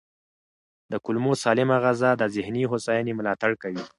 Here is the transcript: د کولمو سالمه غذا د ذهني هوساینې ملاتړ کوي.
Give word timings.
د 0.91 0.93
کولمو 1.05 1.33
سالمه 1.43 1.77
غذا 1.85 2.11
د 2.17 2.23
ذهني 2.35 2.63
هوساینې 2.71 3.13
ملاتړ 3.19 3.51
کوي. 3.63 3.83